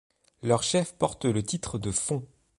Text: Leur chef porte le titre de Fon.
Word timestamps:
Leur 0.41 0.63
chef 0.63 0.93
porte 0.95 1.25
le 1.25 1.43
titre 1.43 1.77
de 1.77 1.91
Fon. 1.91 2.25